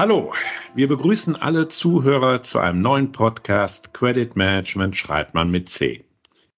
[0.00, 0.32] Hallo,
[0.74, 6.06] wir begrüßen alle Zuhörer zu einem neuen Podcast Credit Management schreibt man mit C.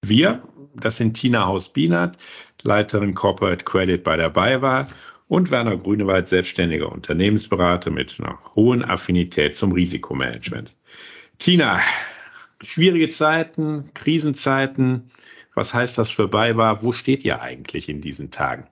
[0.00, 0.44] Wir,
[0.76, 2.16] das sind Tina Haus-Bienert,
[2.62, 4.86] Leiterin Corporate Credit bei der BayWa
[5.26, 10.76] und Werner Grünewald, selbstständiger Unternehmensberater mit einer hohen Affinität zum Risikomanagement.
[11.40, 11.80] Tina,
[12.60, 15.10] schwierige Zeiten, Krisenzeiten,
[15.56, 16.84] was heißt das für BayWa?
[16.84, 18.68] Wo steht ihr eigentlich in diesen Tagen?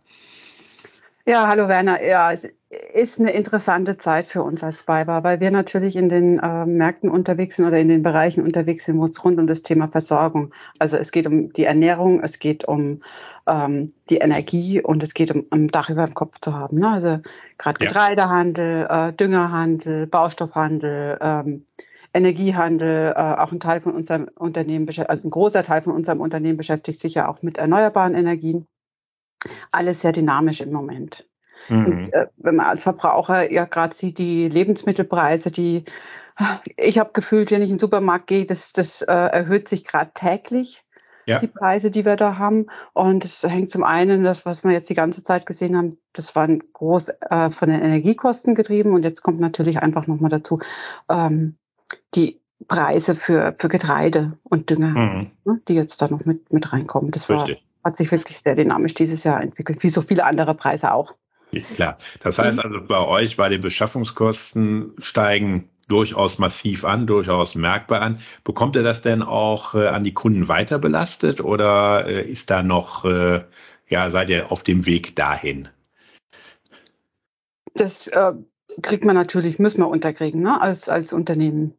[1.27, 2.03] Ja, hallo Werner.
[2.03, 2.47] Ja, es
[2.95, 7.11] ist eine interessante Zeit für uns als Biber, weil wir natürlich in den äh, Märkten
[7.11, 10.53] unterwegs sind oder in den Bereichen unterwegs sind, wo es rund um das Thema Versorgung.
[10.79, 13.03] Also es geht um die Ernährung, es geht um
[13.47, 16.79] ähm, die Energie und es geht um, um Dach über dem Kopf zu haben.
[16.79, 16.89] Ne?
[16.89, 17.19] Also
[17.59, 21.67] gerade Getreidehandel, äh, Düngerhandel, Baustoffhandel, ähm,
[22.15, 26.57] Energiehandel, äh, auch ein Teil von unserem Unternehmen, also ein großer Teil von unserem Unternehmen
[26.57, 28.67] beschäftigt sich ja auch mit erneuerbaren Energien
[29.71, 31.27] alles sehr dynamisch im Moment.
[31.69, 31.87] Mhm.
[31.87, 35.85] Und, äh, wenn man als Verbraucher ja gerade sieht, die Lebensmittelpreise, die
[36.77, 40.13] ich habe gefühlt, wenn ich in den Supermarkt gehe, das, das äh, erhöht sich gerade
[40.15, 40.85] täglich.
[41.27, 41.39] Ja.
[41.39, 42.67] Die Preise, die wir da haben.
[42.95, 46.35] Und es hängt zum einen, das, was wir jetzt die ganze Zeit gesehen haben, das
[46.35, 48.95] war groß äh, von den Energiekosten getrieben.
[48.95, 50.61] Und jetzt kommt natürlich einfach nochmal dazu,
[51.09, 51.57] ähm,
[52.15, 55.31] die Preise für, für Getreide und Dünger, mhm.
[55.45, 57.11] ne, die jetzt da noch mit, mit reinkommen.
[57.11, 60.55] Das war, Richtig hat sich wirklich sehr dynamisch dieses Jahr entwickelt, wie so viele andere
[60.55, 61.15] Preise auch.
[61.75, 61.99] Klar.
[62.21, 68.21] Das heißt also bei euch bei den Beschaffungskosten steigen durchaus massiv an, durchaus merkbar an.
[68.45, 72.63] Bekommt ihr das denn auch äh, an die Kunden weiter belastet oder äh, ist da
[72.63, 73.45] noch, äh,
[73.89, 75.69] ja, seid ihr auf dem Weg dahin?
[77.75, 78.33] Das äh,
[78.83, 81.75] kriegt man natürlich, müssen wir unterkriegen, ne, als, als Unternehmen.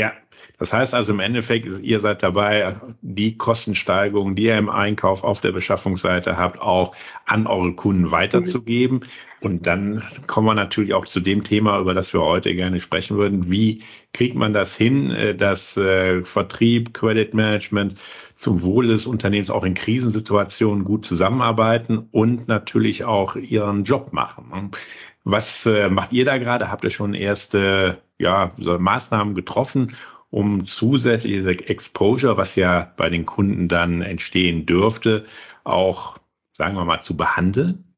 [0.00, 0.12] Ja,
[0.58, 5.42] das heißt also im Endeffekt, ihr seid dabei, die Kostensteigerungen, die ihr im Einkauf auf
[5.42, 6.96] der Beschaffungsseite habt, auch
[7.26, 9.00] an eure Kunden weiterzugeben.
[9.42, 13.18] Und dann kommen wir natürlich auch zu dem Thema, über das wir heute gerne sprechen
[13.18, 13.50] würden.
[13.50, 13.82] Wie
[14.14, 17.96] kriegt man das hin, äh, dass äh, Vertrieb, Credit Management
[18.34, 24.70] zum Wohle des Unternehmens auch in Krisensituationen gut zusammenarbeiten und natürlich auch ihren Job machen?
[25.24, 26.70] Was äh, macht ihr da gerade?
[26.70, 29.96] Habt ihr schon erste ja, Maßnahmen getroffen,
[30.30, 35.24] um zusätzliche Exposure, was ja bei den Kunden dann entstehen dürfte,
[35.64, 36.18] auch,
[36.52, 37.96] sagen wir mal, zu behandeln?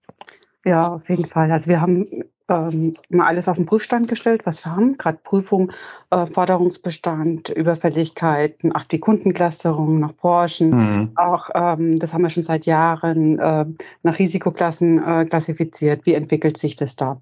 [0.64, 1.50] Ja, auf jeden Fall.
[1.50, 2.06] Also wir haben
[2.48, 5.72] ähm, mal alles auf den Prüfstand gestellt, was wir haben, gerade Prüfung,
[6.10, 11.12] äh, Forderungsbestand, Überfälligkeiten, auch die Kundenclusterung nach Branchen, mhm.
[11.16, 13.66] auch ähm, das haben wir schon seit Jahren äh,
[14.02, 16.06] nach Risikoklassen äh, klassifiziert.
[16.06, 17.20] Wie entwickelt sich das da?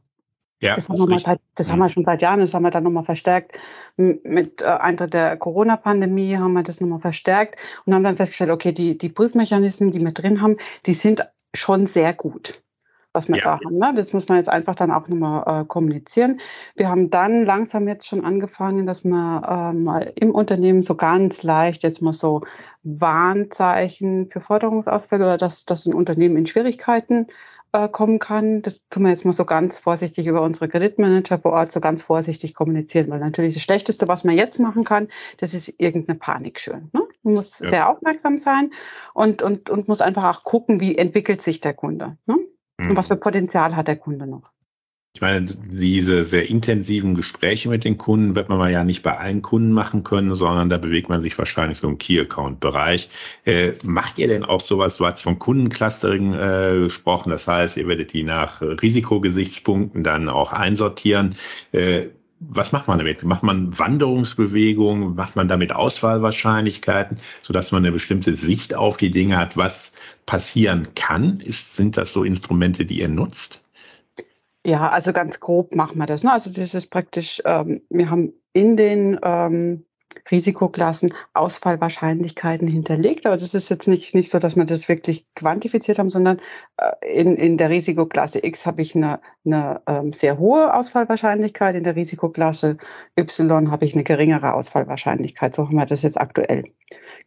[0.60, 1.72] Ja, das, haben wir, mal, das mhm.
[1.72, 3.58] haben wir schon seit Jahren, das haben wir dann nochmal verstärkt.
[3.96, 8.72] Mit äh, Eintritt der Corona-Pandemie haben wir das nochmal verstärkt und haben dann festgestellt, okay,
[8.72, 12.62] die, die Prüfmechanismen, die wir drin haben, die sind schon sehr gut
[13.12, 13.42] was wir ja.
[13.44, 13.78] da haben.
[13.78, 13.92] Ne?
[13.96, 16.40] Das muss man jetzt einfach dann auch nochmal äh, kommunizieren.
[16.76, 21.42] Wir haben dann langsam jetzt schon angefangen, dass wir äh, mal im Unternehmen so ganz
[21.42, 22.42] leicht jetzt mal so
[22.82, 27.26] Warnzeichen für Forderungsausfälle oder dass, dass ein Unternehmen in Schwierigkeiten
[27.72, 28.62] äh, kommen kann.
[28.62, 32.02] Das tun wir jetzt mal so ganz vorsichtig über unsere Kreditmanager vor Ort so ganz
[32.02, 35.08] vorsichtig kommunizieren, weil natürlich das Schlechteste, was man jetzt machen kann,
[35.38, 36.90] das ist irgendeine Panik schön.
[36.92, 37.02] Ne?
[37.22, 37.68] Man muss ja.
[37.68, 38.72] sehr aufmerksam sein
[39.14, 42.16] und, und, und muss einfach auch gucken, wie entwickelt sich der Kunde.
[42.26, 42.38] Ne?
[42.78, 43.20] Und was für mhm.
[43.20, 44.50] Potenzial hat der Kunde noch?
[45.12, 49.42] Ich meine, diese sehr intensiven Gespräche mit den Kunden wird man ja nicht bei allen
[49.42, 53.08] Kunden machen können, sondern da bewegt man sich wahrscheinlich so im Key-Account-Bereich.
[53.44, 57.88] Äh, macht ihr denn auch sowas, du hast von Kundenclustering äh, gesprochen, das heißt, ihr
[57.88, 61.34] werdet die nach Risikogesichtspunkten dann auch einsortieren.
[61.72, 63.24] Äh, was macht man damit?
[63.24, 65.16] Macht man Wanderungsbewegungen?
[65.16, 69.92] Macht man damit Auswahlwahrscheinlichkeiten, sodass man eine bestimmte Sicht auf die Dinge hat, was
[70.24, 71.40] passieren kann?
[71.40, 73.60] Ist, sind das so Instrumente, die ihr nutzt?
[74.64, 76.22] Ja, also ganz grob machen wir das.
[76.22, 76.32] Ne?
[76.32, 79.86] Also das ist praktisch, ähm, wir haben in den ähm,
[80.30, 83.26] Risikoklassen Ausfallwahrscheinlichkeiten hinterlegt.
[83.26, 86.40] Aber das ist jetzt nicht, nicht so, dass wir das wirklich quantifiziert haben, sondern
[86.76, 91.84] äh, in, in der Risikoklasse X habe ich eine, eine ähm, sehr hohe Ausfallwahrscheinlichkeit, in
[91.84, 92.76] der Risikoklasse
[93.18, 95.54] Y habe ich eine geringere Ausfallwahrscheinlichkeit.
[95.54, 96.64] So haben wir das jetzt aktuell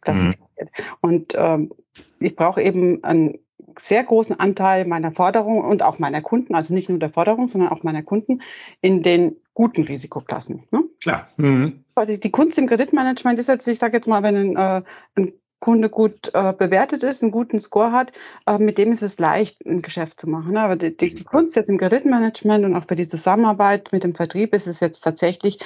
[0.00, 0.38] klassifiziert.
[0.60, 0.84] Mhm.
[1.00, 1.72] Und ähm,
[2.20, 3.38] ich brauche eben einen
[3.78, 7.70] sehr großen Anteil meiner Forderungen und auch meiner Kunden, also nicht nur der Forderung, sondern
[7.70, 8.42] auch meiner Kunden
[8.80, 10.64] in den guten Risikoklassen.
[10.70, 10.84] Ne?
[11.00, 11.28] Klar.
[11.36, 11.84] Mhm.
[12.08, 14.82] Die, die, Kunst im Kreditmanagement ist jetzt, ich sage jetzt mal, wenn ein, äh,
[15.14, 18.12] ein Kunde gut äh, bewertet ist, einen guten Score hat,
[18.46, 20.52] äh, mit dem ist es leicht, ein Geschäft zu machen.
[20.52, 20.60] Ne?
[20.60, 24.14] Aber die, die, die, Kunst jetzt im Kreditmanagement und auch für die Zusammenarbeit mit dem
[24.14, 25.58] Vertrieb ist es jetzt tatsächlich,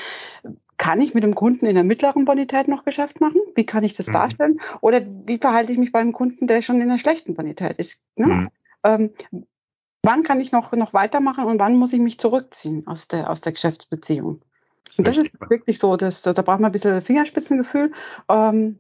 [0.79, 3.41] kann ich mit dem Kunden in der mittleren Bonität noch Geschäft machen?
[3.55, 4.13] Wie kann ich das mhm.
[4.13, 4.61] darstellen?
[4.81, 8.01] Oder wie verhalte ich mich beim Kunden, der schon in der schlechten Bonität ist?
[8.17, 8.27] Ne?
[8.27, 8.49] Mhm.
[8.85, 9.11] Ähm,
[10.03, 13.41] wann kann ich noch, noch weitermachen und wann muss ich mich zurückziehen aus der, aus
[13.41, 14.41] der Geschäftsbeziehung.
[14.97, 15.41] Und das Richtig.
[15.41, 17.93] ist wirklich so, dass, da braucht man ein bisschen Fingerspitzengefühl.
[18.29, 18.79] Ähm,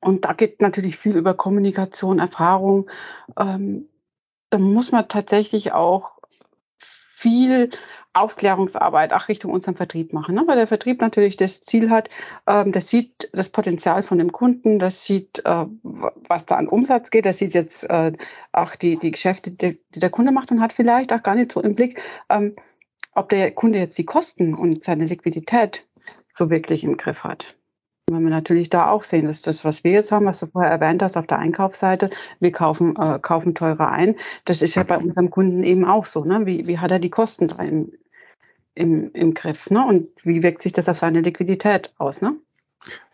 [0.00, 2.90] und da geht natürlich viel über Kommunikation, Erfahrung.
[3.38, 3.88] Ähm,
[4.50, 6.18] da muss man tatsächlich auch
[6.78, 7.70] viel
[8.14, 10.44] Aufklärungsarbeit auch Richtung unseren Vertrieb machen, ne?
[10.46, 12.10] weil der Vertrieb natürlich das Ziel hat,
[12.46, 17.10] ähm, das sieht das Potenzial von dem Kunden, das sieht, äh, was da an Umsatz
[17.10, 18.12] geht, das sieht jetzt äh,
[18.52, 21.52] auch die, die Geschäfte, die, die, der Kunde macht und hat vielleicht auch gar nicht
[21.52, 22.54] so im Blick, ähm,
[23.14, 25.86] ob der Kunde jetzt die Kosten und seine Liquidität
[26.34, 27.56] so wirklich im Griff hat.
[28.10, 30.70] Wenn wir natürlich da auch sehen, dass das, was wir jetzt haben, was du vorher
[30.70, 32.10] erwähnt hast auf der Einkaufsseite,
[32.40, 36.24] wir kaufen, äh, kaufen teurer ein, das ist ja bei unserem Kunden eben auch so.
[36.24, 36.44] Ne?
[36.44, 37.92] Wie, wie hat er die Kosten da im,
[38.74, 39.70] im, im Griff?
[39.70, 39.84] Ne?
[39.84, 42.20] Und wie wirkt sich das auf seine Liquidität aus?
[42.20, 42.36] Ne?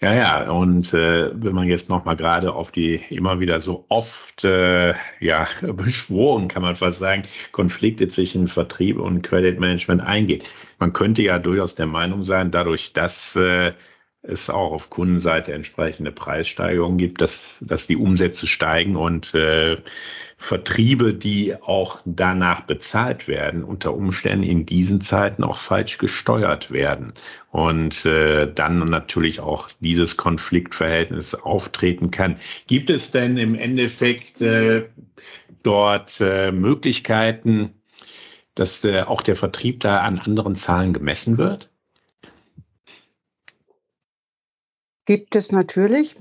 [0.00, 4.44] Ja, ja, und äh, wenn man jetzt nochmal gerade auf die immer wieder so oft
[4.44, 10.48] äh, ja beschworen, kann man fast sagen, Konflikte zwischen Vertrieb und Credit Management eingeht.
[10.78, 13.72] Man könnte ja durchaus der Meinung sein, dadurch, dass äh,
[14.28, 19.78] es auch auf Kundenseite entsprechende Preissteigerungen gibt, dass, dass die Umsätze steigen und äh,
[20.36, 27.12] Vertriebe, die auch danach bezahlt werden, unter Umständen in diesen Zeiten auch falsch gesteuert werden
[27.50, 32.36] und äh, dann natürlich auch dieses Konfliktverhältnis auftreten kann.
[32.68, 34.88] Gibt es denn im Endeffekt äh,
[35.64, 37.70] dort äh, Möglichkeiten,
[38.54, 41.68] dass äh, auch der Vertrieb da an anderen Zahlen gemessen wird?
[45.08, 46.16] Gibt es natürlich.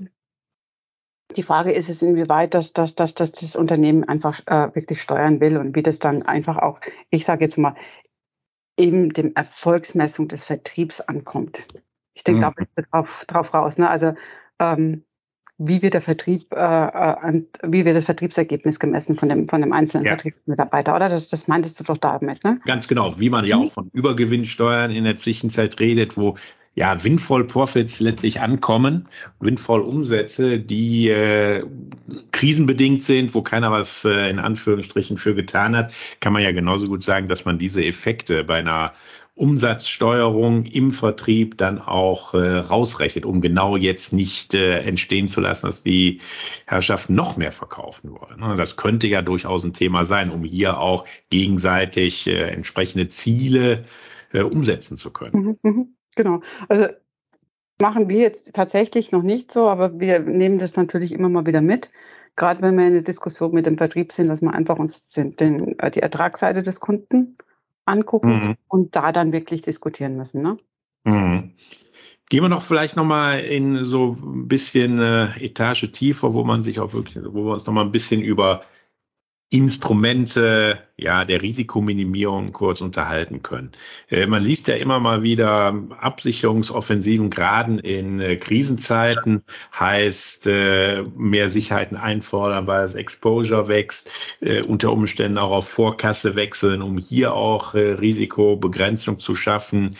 [1.36, 5.40] Die Frage ist es, inwieweit das, das, das, das, das Unternehmen einfach äh, wirklich steuern
[5.40, 6.80] will und wie das dann einfach auch,
[7.10, 7.74] ich sage jetzt mal,
[8.78, 11.66] eben dem Erfolgsmessung des Vertriebs ankommt.
[12.14, 12.42] Ich denke, mhm.
[12.44, 13.76] da bist du drauf, drauf raus.
[13.76, 13.90] Ne?
[13.90, 14.14] Also
[14.58, 15.04] ähm,
[15.58, 19.72] wie wird der Vertrieb, äh, äh wie wird das Vertriebsergebnis gemessen von dem, von dem
[19.72, 20.12] einzelnen ja.
[20.12, 21.08] Vertriebsmitarbeiter, oder?
[21.08, 22.60] Das, das meintest du doch damit, ne?
[22.64, 23.64] Ganz genau, wie man ja mhm.
[23.64, 26.36] auch von Übergewinnsteuern in der Zwischenzeit redet, wo
[26.78, 29.08] ja, Windfall Profits letztlich ankommen,
[29.40, 31.64] Windfall Umsätze, die äh,
[32.30, 36.86] krisenbedingt sind, wo keiner was äh, in Anführungsstrichen für getan hat, kann man ja genauso
[36.86, 38.92] gut sagen, dass man diese Effekte bei einer
[39.38, 45.66] Umsatzsteuerung im Vertrieb dann auch äh, rausrechnet, um genau jetzt nicht äh, entstehen zu lassen,
[45.66, 46.20] dass die
[46.66, 48.40] Herrschaften noch mehr verkaufen wollen.
[48.40, 53.84] Ne, das könnte ja durchaus ein Thema sein, um hier auch gegenseitig äh, entsprechende Ziele
[54.32, 55.58] äh, umsetzen zu können.
[55.62, 55.96] Mhm, mhm.
[56.16, 56.40] Genau.
[56.68, 56.88] Also
[57.80, 61.60] machen wir jetzt tatsächlich noch nicht so, aber wir nehmen das natürlich immer mal wieder
[61.60, 61.90] mit.
[62.34, 65.78] Gerade wenn wir in der Diskussion mit dem Vertrieb sind, dass wir einfach uns den,
[65.78, 67.36] äh, die Ertragsseite des Kunden
[67.88, 68.56] angucken mhm.
[68.68, 70.42] und da dann wirklich diskutieren müssen.
[70.42, 70.58] Ne?
[71.04, 71.54] Mhm.
[72.28, 76.78] Gehen wir noch vielleicht nochmal in so ein bisschen äh, Etage tiefer, wo man sich
[76.78, 78.62] auch wirklich, wo wir uns nochmal ein bisschen über
[79.50, 83.72] Instrumente ja der Risikominimierung kurz unterhalten können.
[84.10, 89.42] Äh, man liest ja immer mal wieder Absicherungsoffensiven, gerade in äh, Krisenzeiten
[89.78, 94.10] heißt äh, mehr Sicherheiten einfordern, weil das Exposure wächst,
[94.66, 99.96] unter Umständen auch auf Vorkasse wechseln, um hier auch Risikobegrenzung zu schaffen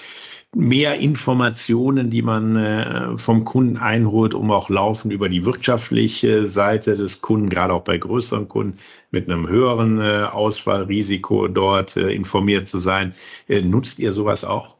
[0.54, 6.96] mehr Informationen, die man äh, vom Kunden einholt, um auch laufend über die wirtschaftliche Seite
[6.96, 8.78] des Kunden, gerade auch bei größeren Kunden
[9.10, 13.14] mit einem höheren äh, Ausfallrisiko dort äh, informiert zu sein.
[13.46, 14.76] Äh, nutzt ihr sowas auch?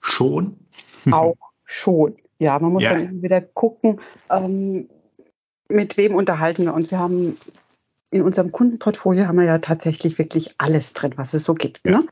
[0.00, 0.58] Schon?
[1.10, 2.16] Auch schon.
[2.38, 2.92] Ja, man muss ja.
[2.92, 4.88] dann wieder gucken, ähm,
[5.68, 6.90] mit wem unterhalten wir uns.
[6.90, 7.38] Wir haben
[8.14, 11.80] in unserem Kundenportfolio haben wir ja tatsächlich wirklich alles drin, was es so gibt.
[11.84, 11.98] Ja.
[11.98, 12.06] Ne?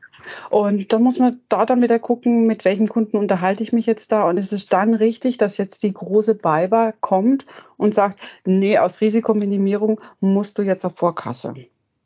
[0.49, 4.11] Und da muss man da dann wieder gucken, mit welchen Kunden unterhalte ich mich jetzt
[4.11, 4.27] da.
[4.27, 7.45] Und es ist dann richtig, dass jetzt die große Biber kommt
[7.77, 11.53] und sagt, nee, aus Risikominimierung musst du jetzt auf Vorkasse.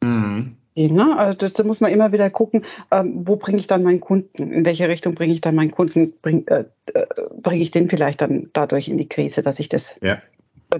[0.01, 0.57] Mhm.
[0.75, 1.17] Ne?
[1.17, 4.51] Also das, da muss man immer wieder gucken, ähm, wo bringe ich dann meinen Kunden?
[4.51, 6.13] In welche Richtung bringe ich dann meinen Kunden?
[6.21, 7.07] Bringe äh, äh,
[7.41, 10.21] bring ich den vielleicht dann dadurch in die Krise, dass ich das ja.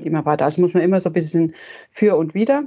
[0.04, 0.46] immer weiter.
[0.46, 1.56] Also muss man immer so ein bisschen
[1.92, 2.66] für und wieder.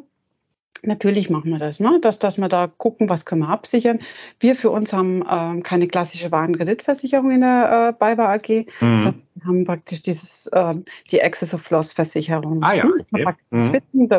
[0.82, 1.98] Natürlich machen wir das, ne?
[2.00, 4.00] dass, dass wir da gucken, was können wir absichern.
[4.38, 8.66] Wir für uns haben ähm, keine klassische Warenkreditversicherung in der äh, BayWa AG.
[8.80, 9.14] Mhm.
[9.34, 10.74] Wir haben praktisch dieses, äh,
[11.10, 12.62] die Access of Loss Versicherung.
[12.62, 13.26] Ah ja, okay.
[13.50, 13.72] mhm.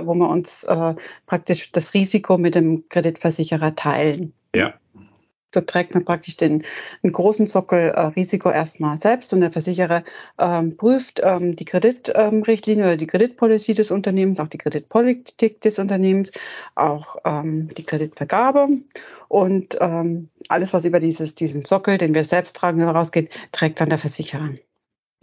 [0.05, 4.33] wo wir uns äh, praktisch das Risiko mit dem Kreditversicherer teilen.
[4.55, 4.73] Ja.
[5.51, 6.63] Da trägt man praktisch den
[7.03, 10.03] einen großen Sockel äh, Risiko erstmal selbst und der Versicherer
[10.37, 15.79] ähm, prüft ähm, die Kreditrichtlinie ähm, oder die Kreditpolicy des Unternehmens, auch die Kreditpolitik des
[15.79, 16.31] Unternehmens,
[16.75, 18.69] auch ähm, die Kreditvergabe
[19.27, 23.89] und ähm, alles, was über dieses, diesen Sockel, den wir selbst tragen, herausgeht, trägt dann
[23.89, 24.49] der Versicherer.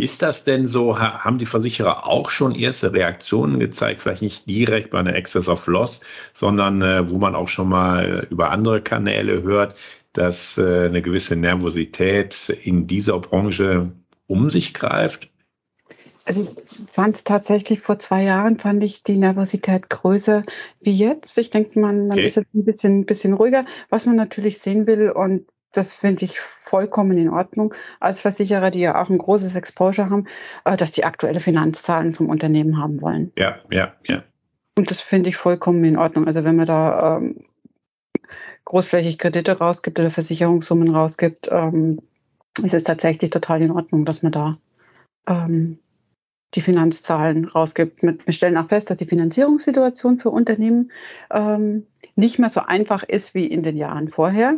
[0.00, 4.90] Ist das denn so, haben die Versicherer auch schon erste Reaktionen gezeigt, vielleicht nicht direkt
[4.90, 9.42] bei einer Excess of Loss, sondern äh, wo man auch schon mal über andere Kanäle
[9.42, 9.74] hört,
[10.12, 13.92] dass äh, eine gewisse Nervosität in dieser Branche
[14.26, 15.30] um sich greift?
[16.24, 20.42] Also ich fand es tatsächlich vor zwei Jahren, fand ich die Nervosität größer
[20.80, 21.38] wie jetzt.
[21.38, 22.26] Ich denke, man, man okay.
[22.26, 26.24] ist jetzt ein bisschen, ein bisschen ruhiger, was man natürlich sehen will und das finde
[26.24, 30.26] ich vollkommen in Ordnung als Versicherer, die ja auch ein großes Exposure haben,
[30.64, 33.32] äh, dass die aktuelle Finanzzahlen vom Unternehmen haben wollen.
[33.36, 34.22] Ja, ja, ja.
[34.76, 36.26] Und das finde ich vollkommen in Ordnung.
[36.26, 37.44] Also wenn man da ähm,
[38.68, 42.00] großflächig Kredite rausgibt oder Versicherungssummen rausgibt, ähm,
[42.62, 44.52] ist es tatsächlich total in Ordnung, dass man da
[45.26, 45.78] ähm,
[46.54, 48.02] die Finanzzahlen rausgibt.
[48.02, 50.92] Wir stellen auch fest, dass die Finanzierungssituation für Unternehmen
[51.30, 54.56] ähm, nicht mehr so einfach ist wie in den Jahren vorher.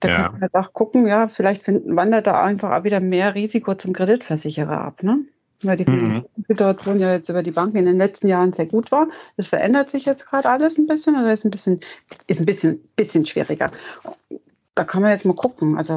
[0.00, 0.28] Da ja.
[0.28, 3.92] kann man auch gucken, ja, vielleicht finden, wandert da einfach auch wieder mehr Risiko zum
[3.92, 5.20] Kreditversicherer ab, ne?
[5.62, 6.26] Weil die mhm.
[6.46, 9.08] Situation ja jetzt über die Banken in den letzten Jahren sehr gut war.
[9.36, 11.80] Das verändert sich jetzt gerade alles ein bisschen oder ist ein bisschen,
[12.26, 13.70] ist ein bisschen, bisschen schwieriger.
[14.74, 15.78] Da kann man jetzt mal gucken.
[15.78, 15.94] Also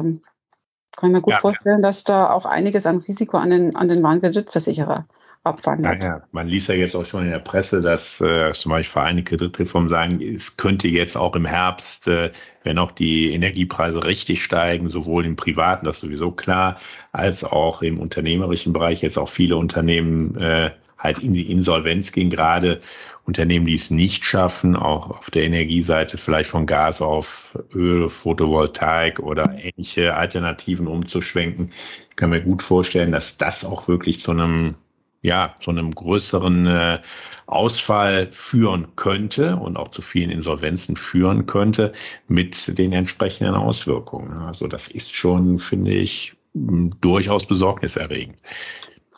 [0.96, 3.88] kann ich mir gut ja, vorstellen, dass da auch einiges an Risiko an den, an
[3.88, 5.06] den Warenkreditversicherer
[5.42, 6.00] abwandert.
[6.00, 9.36] Naja, man liest ja jetzt auch schon in der Presse, dass äh, zum Beispiel Vereinigte
[9.36, 12.30] Kreditreform sagen, es könnte jetzt auch im Herbst, äh,
[12.62, 16.78] wenn auch die Energiepreise richtig steigen, sowohl im privaten, das ist sowieso klar,
[17.12, 22.28] als auch im unternehmerischen Bereich jetzt auch viele Unternehmen äh, halt in die Insolvenz gehen,
[22.28, 22.80] gerade
[23.24, 29.20] Unternehmen, die es nicht schaffen, auch auf der Energieseite vielleicht von Gas auf Öl, Photovoltaik
[29.20, 31.72] oder ähnliche Alternativen umzuschwenken.
[32.10, 34.74] Ich kann mir gut vorstellen, dass das auch wirklich zu einem
[35.22, 36.98] ja, zu einem größeren äh,
[37.46, 41.92] Ausfall führen könnte und auch zu vielen Insolvenzen führen könnte
[42.28, 44.38] mit den entsprechenden Auswirkungen.
[44.38, 48.38] Also das ist schon, finde ich, durchaus besorgniserregend.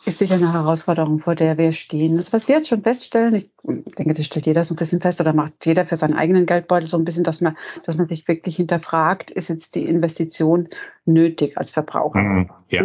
[0.05, 2.17] Ist sicher eine Herausforderung, vor der wir stehen.
[2.17, 3.49] Das, was wir jetzt schon feststellen, ich
[3.95, 6.89] denke, das stellt jeder so ein bisschen fest oder macht jeder für seinen eigenen Geldbeutel
[6.89, 7.55] so ein bisschen, dass man,
[7.85, 10.67] dass man sich wirklich hinterfragt, ist jetzt die Investition
[11.05, 12.19] nötig als Verbraucher?
[12.19, 12.83] Mhm, ja.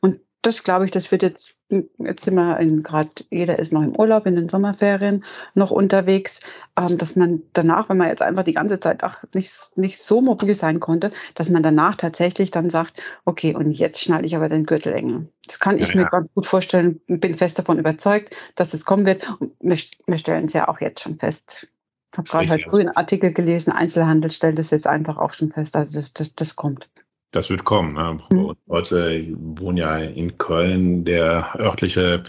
[0.00, 1.56] Und das glaube ich, das wird jetzt,
[1.98, 5.24] jetzt sind wir gerade, jeder ist noch im Urlaub, in den Sommerferien
[5.54, 6.40] noch unterwegs,
[6.76, 10.20] ähm, dass man danach, wenn man jetzt einfach die ganze Zeit ach, nicht, nicht so
[10.20, 14.48] mobil sein konnte, dass man danach tatsächlich dann sagt, okay, und jetzt schnalle ich aber
[14.48, 15.24] den Gürtel enger.
[15.46, 19.06] Das kann ich ja, mir ganz gut vorstellen, bin fest davon überzeugt, dass es kommen
[19.06, 19.28] wird.
[19.40, 21.66] Und wir, wir stellen es ja auch jetzt schon fest.
[22.12, 25.50] Ich habe gerade heute früh einen Artikel gelesen, Einzelhandel stellt es jetzt einfach auch schon
[25.50, 25.74] fest.
[25.74, 26.88] Also das, das, das kommt.
[27.34, 27.94] Das wird kommen.
[27.94, 28.20] Ne?
[28.32, 28.54] Mhm.
[28.68, 32.22] Heute wohnen ja in Köln der örtliche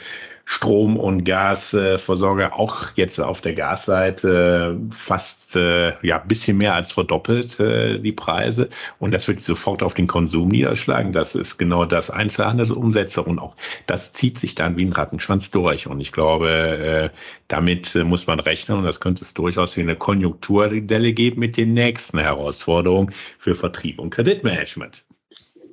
[0.47, 7.59] Strom- und Gasversorger auch jetzt auf der Gasseite fast äh, ja bisschen mehr als verdoppelt
[7.59, 11.11] äh, die Preise und das wird sofort auf den Konsum niederschlagen.
[11.11, 13.55] Das ist genau das Einzelhandelsumsätze und auch
[13.87, 17.09] das zieht sich dann wie ein Rattenschwanz durch und ich glaube, äh,
[17.47, 21.73] damit muss man rechnen und das könnte es durchaus wie eine Konjunkturdelle geben mit den
[21.73, 25.05] nächsten Herausforderungen für Vertrieb und Kreditmanagement.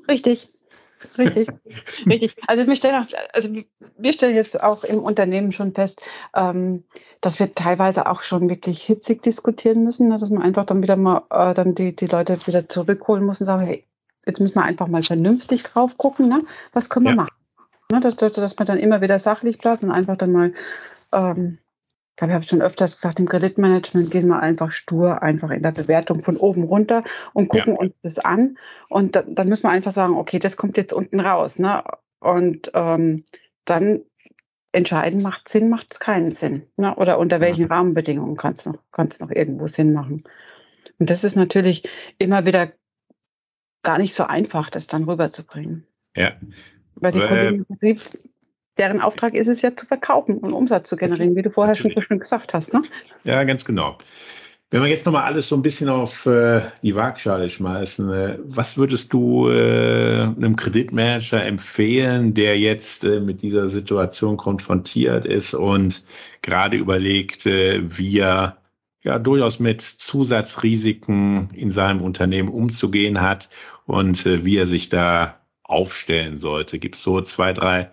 [0.08, 0.48] Richtig.
[1.18, 1.48] Richtig,
[2.06, 2.36] richtig.
[2.46, 3.48] Also wir stellen, auch, also
[3.96, 6.00] wir stellen jetzt auch im Unternehmen schon fest,
[6.34, 6.84] ähm,
[7.20, 10.18] dass wir teilweise auch schon wirklich hitzig diskutieren müssen, ne?
[10.18, 13.46] dass man einfach dann wieder mal äh, dann die, die Leute wieder zurückholen muss und
[13.46, 13.84] sagen, hey,
[14.26, 16.40] jetzt müssen wir einfach mal vernünftig drauf gucken, ne?
[16.72, 17.16] was können wir ja.
[17.16, 17.34] machen?
[17.90, 18.00] Ne?
[18.00, 20.54] Dass, dass man dann immer wieder sachlich bleibt und einfach dann mal
[21.12, 21.58] ähm,
[22.12, 25.62] ich glaube, ich habe schon öfters gesagt, im Kreditmanagement gehen wir einfach stur, einfach in
[25.62, 27.78] der Bewertung von oben runter und gucken ja.
[27.80, 28.58] uns das an.
[28.90, 31.58] Und da, dann müssen wir einfach sagen, okay, das kommt jetzt unten raus.
[31.58, 31.82] Ne?
[32.20, 33.24] Und ähm,
[33.64, 34.02] dann
[34.72, 36.66] entscheiden, macht Sinn, macht es keinen Sinn.
[36.76, 36.94] Ne?
[36.96, 37.68] Oder unter welchen ja.
[37.68, 40.22] Rahmenbedingungen kann es noch, kann's noch irgendwo Sinn machen.
[40.98, 41.88] Und das ist natürlich
[42.18, 42.72] immer wieder
[43.82, 45.86] gar nicht so einfach, das dann rüberzubringen.
[46.14, 46.32] Ja.
[46.96, 47.78] Weil die Kunden im
[48.78, 51.92] deren Auftrag ist es ja zu verkaufen und Umsatz zu generieren, wie du vorher schon
[51.94, 52.72] so schön gesagt hast.
[52.72, 52.82] Ne?
[53.24, 53.98] Ja, ganz genau.
[54.72, 58.78] Wenn wir jetzt nochmal alles so ein bisschen auf äh, die Waagschale schmeißen, äh, was
[58.78, 66.02] würdest du äh, einem Kreditmanager empfehlen, der jetzt äh, mit dieser Situation konfrontiert ist und
[66.40, 68.56] gerade überlegt, äh, wie er
[69.02, 73.50] ja durchaus mit Zusatzrisiken in seinem Unternehmen umzugehen hat
[73.84, 76.78] und äh, wie er sich da aufstellen sollte?
[76.78, 77.90] Gibt es so zwei, drei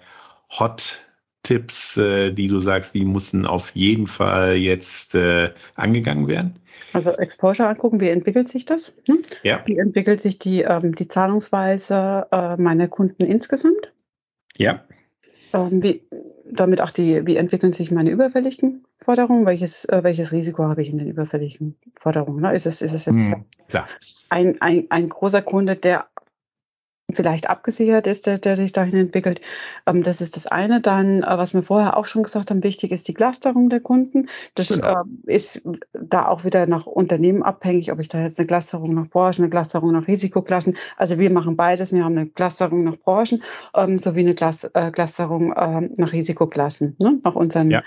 [0.52, 6.60] Hot-Tipps, äh, die du sagst, die müssen auf jeden Fall jetzt äh, angegangen werden?
[6.94, 8.94] Also Exposure angucken, wie entwickelt sich das?
[9.08, 9.24] Hm?
[9.44, 9.62] Ja.
[9.66, 13.94] Wie entwickelt sich die, ähm, die Zahlungsweise äh, meiner Kunden insgesamt?
[14.58, 14.84] Ja.
[15.54, 16.08] Ähm, wie,
[16.52, 19.46] damit auch die, wie entwickeln sich meine überfälligen Forderungen?
[19.46, 22.42] Welches, äh, welches Risiko habe ich in den überfälligen Forderungen?
[22.42, 22.54] Ne?
[22.54, 23.46] Ist, es, ist es jetzt hm,
[24.30, 26.08] ein, ein, ein großer Kunde, der
[27.12, 29.42] vielleicht abgesichert ist, der, der sich dahin entwickelt.
[29.86, 30.82] Ähm, das ist das eine.
[30.82, 34.30] Dann, äh, was wir vorher auch schon gesagt haben, wichtig ist die Clusterung der Kunden.
[34.56, 35.04] Das genau.
[35.28, 35.62] äh, ist
[35.94, 39.50] da auch wieder nach Unternehmen abhängig, ob ich da jetzt eine Clusterung nach Branchen, eine
[39.50, 40.78] Clusterung nach Risikoklassen.
[40.98, 41.92] Also wir machen beides.
[41.92, 43.42] Wir haben eine Clusterung nach Branchen
[43.76, 47.20] ähm, sowie eine Glas, äh, Clusterung äh, nach Risikoklassen, ne?
[47.24, 47.84] nach unseren ja.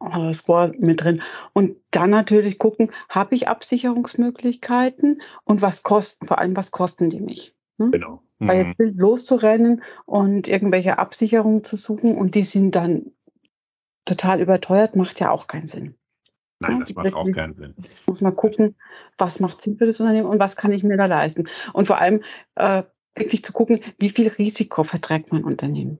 [0.00, 1.22] Äh, Score mit drin.
[1.52, 7.20] Und dann natürlich gucken, habe ich Absicherungsmöglichkeiten und was kosten, vor allem was kosten die
[7.20, 7.54] mich?
[7.80, 7.90] Ne?
[7.90, 8.22] Genau.
[8.38, 8.48] Mhm.
[8.48, 13.12] Weil jetzt wild loszurennen und irgendwelche Absicherungen zu suchen und die sind dann
[14.04, 15.94] total überteuert, macht ja auch keinen Sinn.
[16.60, 17.74] Nein, ja, das macht auch keinen Sinn.
[18.06, 18.76] Muss man gucken,
[19.16, 21.48] was macht Sinn für das Unternehmen und was kann ich mir da leisten.
[21.72, 22.22] Und vor allem
[22.54, 22.82] äh,
[23.16, 25.98] wirklich zu gucken, wie viel Risiko verträgt mein Unternehmen.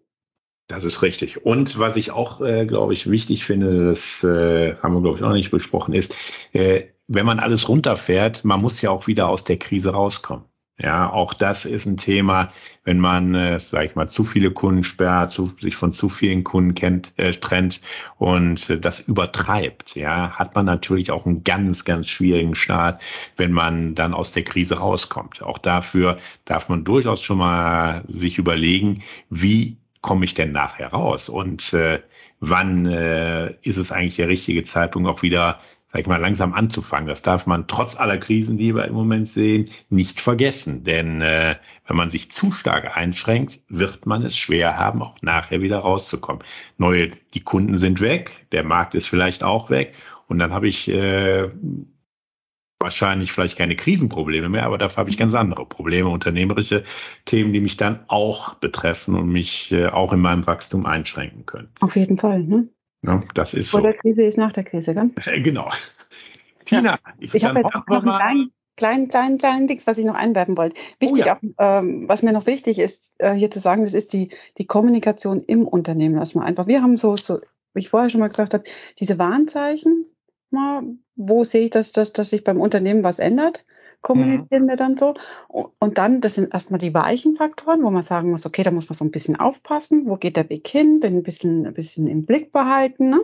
[0.66, 1.44] Das ist richtig.
[1.44, 5.22] Und was ich auch, äh, glaube ich, wichtig finde, das äh, haben wir, glaube ich,
[5.22, 6.14] noch nicht besprochen, ist,
[6.52, 10.44] äh, wenn man alles runterfährt, man muss ja auch wieder aus der Krise rauskommen.
[10.82, 12.52] Ja, auch das ist ein Thema,
[12.84, 16.42] wenn man, äh, sage ich mal, zu viele Kunden sperrt, zu, sich von zu vielen
[16.42, 17.82] Kunden kennt, äh, trennt
[18.16, 23.02] und äh, das übertreibt, ja, hat man natürlich auch einen ganz, ganz schwierigen Start,
[23.36, 25.42] wenn man dann aus der Krise rauskommt.
[25.42, 31.28] Auch dafür darf man durchaus schon mal sich überlegen, wie komme ich denn nachher raus
[31.28, 32.00] und äh,
[32.40, 35.60] wann äh, ist es eigentlich der richtige Zeitpunkt auch wieder
[35.92, 37.08] sag ich mal, langsam anzufangen.
[37.08, 40.84] Das darf man trotz aller Krisen, die wir im Moment sehen, nicht vergessen.
[40.84, 41.56] Denn äh,
[41.86, 46.42] wenn man sich zu stark einschränkt, wird man es schwer haben, auch nachher wieder rauszukommen.
[46.78, 49.94] Neue, die Kunden sind weg, der Markt ist vielleicht auch weg
[50.28, 51.50] und dann habe ich äh,
[52.78, 56.84] wahrscheinlich vielleicht keine Krisenprobleme mehr, aber dafür habe ich ganz andere Probleme, unternehmerische
[57.24, 61.68] Themen, die mich dann auch betreffen und mich äh, auch in meinem Wachstum einschränken können.
[61.80, 62.44] Auf jeden Fall.
[62.44, 62.68] Ne?
[63.02, 63.86] Ja, das ist Vor so.
[63.86, 65.10] der Krise ist nach der Krise, gell?
[65.24, 65.70] Äh, genau.
[66.64, 66.98] Tina, ja.
[67.18, 70.56] ich, ich habe jetzt noch einen kleinen, kleinen, kleinen, kleinen Dings, was ich noch einwerfen
[70.56, 70.76] wollte.
[70.98, 71.36] Wichtig, oh ja.
[71.36, 74.66] auch, ähm, was mir noch wichtig ist, äh, hier zu sagen, das ist die, die
[74.66, 76.14] Kommunikation im Unternehmen.
[76.14, 77.40] Man einfach, wir haben so, so,
[77.74, 78.64] wie ich vorher schon mal gesagt habe,
[78.98, 80.06] diese Warnzeichen,
[80.50, 80.82] mal,
[81.16, 83.64] wo sehe ich, dass, dass, dass sich beim Unternehmen was ändert?
[84.02, 85.14] Kommunizieren wir dann so.
[85.48, 88.88] Und dann, das sind erstmal die weichen Faktoren, wo man sagen muss, okay, da muss
[88.88, 92.06] man so ein bisschen aufpassen, wo geht der Weg hin, den ein bisschen, ein bisschen
[92.06, 93.10] im Blick behalten.
[93.10, 93.20] Ne?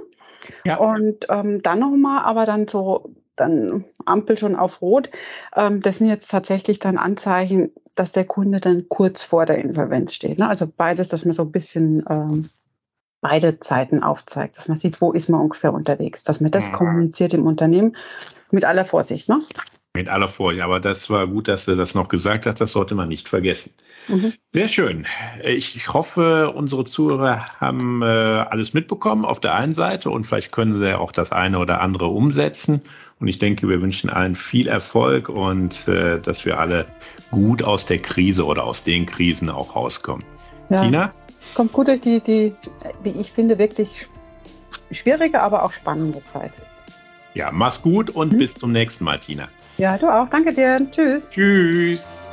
[0.65, 0.77] Ja.
[0.77, 5.11] Und ähm, dann nochmal, aber dann so, dann Ampel schon auf Rot.
[5.55, 10.15] Ähm, das sind jetzt tatsächlich dann Anzeichen, dass der Kunde dann kurz vor der Insolvenz
[10.15, 10.39] steht.
[10.39, 10.49] Ne?
[10.49, 12.51] Also beides, dass man so ein bisschen ähm,
[13.21, 16.73] beide Zeiten aufzeigt, dass man sieht, wo ist man ungefähr unterwegs, dass man das mhm.
[16.75, 17.97] kommuniziert im Unternehmen
[18.51, 19.29] mit aller Vorsicht.
[19.29, 19.41] Ne?
[19.97, 20.63] Mit aller Vorsicht.
[20.63, 22.61] Aber das war gut, dass du das noch gesagt hast.
[22.61, 23.73] Das sollte man nicht vergessen.
[24.09, 24.35] Mhm.
[24.47, 25.07] Sehr schön.
[25.43, 30.79] Ich hoffe, unsere Zuhörer haben äh, alles mitbekommen auf der einen Seite und vielleicht können
[30.79, 32.83] sie auch das eine oder andere umsetzen.
[33.19, 36.85] Und ich denke, wir wünschen allen viel Erfolg und äh, dass wir alle
[37.31, 40.25] gut aus der Krise oder aus den Krisen auch rauskommen.
[40.69, 40.83] Ja.
[40.83, 41.15] Tina?
[41.55, 42.55] Kommt gut durch die, die,
[43.03, 44.07] wie ich finde, wirklich
[44.91, 46.53] schwierige, aber auch spannende Zeit.
[47.37, 48.39] Ja, mach's gut und mhm.
[48.39, 49.49] bis zum nächsten Mal, Tina.
[49.79, 50.29] Ja, du auch.
[50.29, 50.81] Danke dir.
[50.91, 51.29] Tschüss.
[51.31, 52.31] Tschüss.